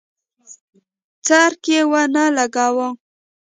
[1.25, 2.87] څرک یې ونه لګاوه.